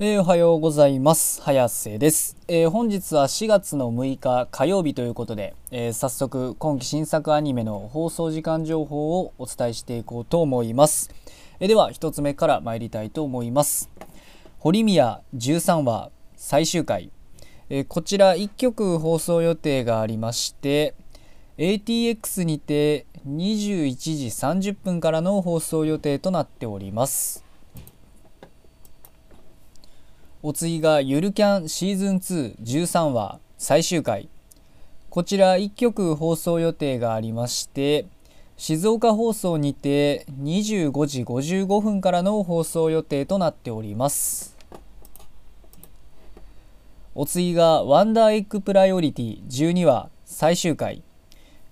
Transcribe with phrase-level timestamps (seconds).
[0.00, 1.40] えー、おはようございます。
[1.40, 11.14] 早瀬です、えー、本日は4月の6日火曜日ということで、えー、早速今期新作アニメの放送時間情報をお伝えしていこうと思います。
[11.60, 13.88] えでは1つ目から参りたいと思います。
[14.58, 17.12] 堀宮13話最終回、
[17.70, 20.96] えこちら1曲放送予定がありまして
[21.56, 27.43] ATX にて21時30分からの放送予定となっております。
[30.46, 34.28] お次がゆるキャンシーズン2 13話最終回。
[35.08, 38.04] こちら1局放送予定がありまして
[38.58, 44.54] 静岡放送にて25時55分からの放送予定となっております。
[47.14, 51.02] お次がワンダーエッグプライオリティ12話最終回。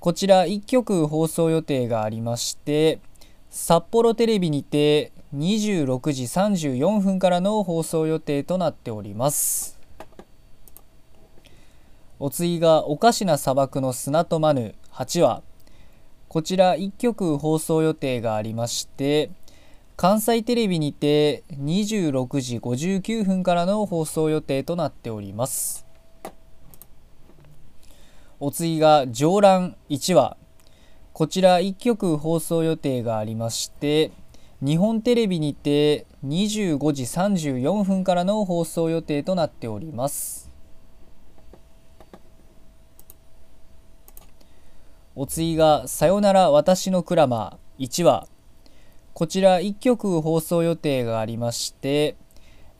[0.00, 2.98] こちら1局放送予定がありまして
[3.50, 9.78] 札幌テレビにて26時34分からの放送予定となっております。
[12.20, 15.42] お次がおかしな砂漠の砂とマヌ8話
[16.28, 19.30] こちら1曲放送予定がありまして
[19.96, 25.86] 関西テレビにて26時59分からの放送予定となっております。
[28.40, 30.36] お次が上覧1話。
[31.12, 34.10] こちら1曲放送予定がありまして
[34.64, 40.50] 日本テレビにて25時34分からの放送予定となっております。
[45.14, 48.26] お次が「さよなら私のクラマー」1話。
[49.12, 52.16] こちら1曲放送予定がありまして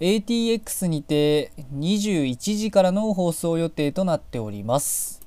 [0.00, 5.20] ATX にて21時からの放送予定となっております。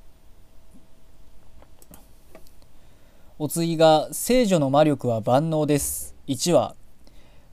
[3.38, 6.75] お次が「聖女の魔力は万能です」1話。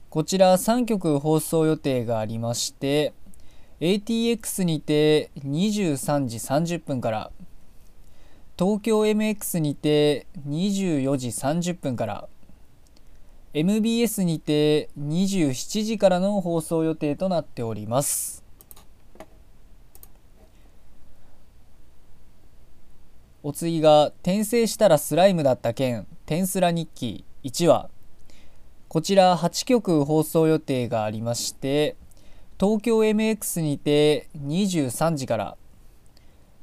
[0.09, 3.13] こちら3曲放送予定がありまして
[3.81, 7.31] ATX にて23時30分から
[8.57, 12.27] 東京 MX にて24時30分から
[13.53, 18.43] MBS にて27時からの放送予定となっております。
[23.43, 27.94] お次が転生したらスライムだった件「転スラ日記」1話。
[28.95, 31.97] こちら8曲放送予定がありまして
[32.57, 35.57] 東京 MX にて23時から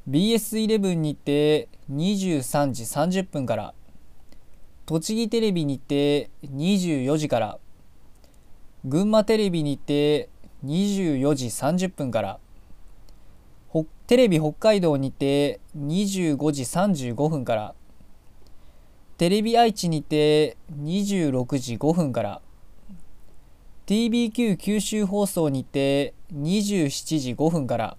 [0.08, 3.74] BS11 にて23時30分から
[4.86, 7.58] 栃木テレビにて24時から
[8.86, 10.30] 群馬テレビにて
[10.64, 12.38] 24時30分から
[14.06, 17.74] テレビ北海道にて25時35分から
[19.18, 22.42] テレビ愛知にて26時5分から
[23.86, 27.96] TBQ 九州放送にて27時5分から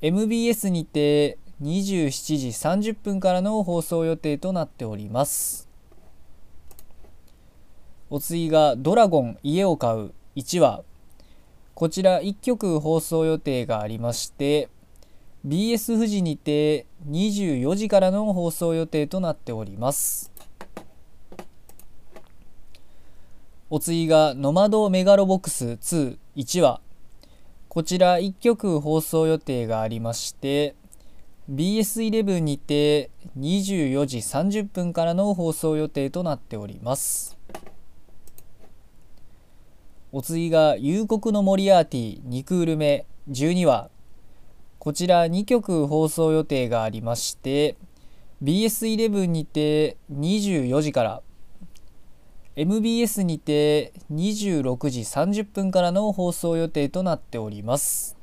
[0.00, 5.68] MBS にて27時30分からの放送予定となっております。
[8.10, 10.82] お次が「ドラゴン家を買う」1話
[11.74, 14.68] こちら1曲放送予定がありまして
[15.46, 20.32] BS 富士にて24時からの放送予定となっております。
[23.70, 26.80] お次が「ノマドメガロボックス21話」
[27.68, 30.74] こちら1曲放送予定がありまして
[31.50, 37.38] BS11 にて24時30分からの放送予定となっております。
[40.10, 43.90] お次が「夕刻のモリアーティ2クール目12話」
[44.78, 47.76] こちら2曲放送予定がありまして
[48.42, 51.22] BS11 にて24時から
[52.54, 58.17] MBS にて26時30分からの放送予定となっております。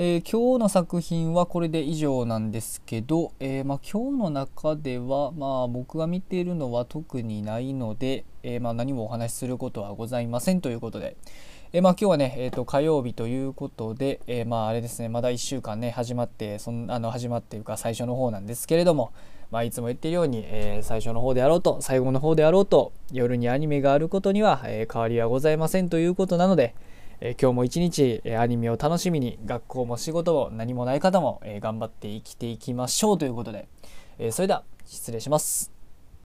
[0.00, 11.16] えー、今日の作品はこれで以上なんですけど、えー、まあ、今日の中では、まあ、僕が見ているのは特にないので、えー、まあ、何もお話しすることはございませんということで、
[11.72, 19.12] えまあ、今日はね、えーと、火曜日ということで、えまあ、あれですねまだ1週間ね始まってそんあの始まっていうか最初の方なんですけれども、
[19.50, 26.76] まあ、いつも言っているように、え最初の方であろうと最後の方であろうと夜にアニメがあることには、え変わりはございませんということなので、
[27.20, 33.66] え今日も一日、えアニメを楽しみに学校も仕事も何もない方も、え頑張って生きていきましょうということで、
[34.18, 35.77] えそれでは失礼します。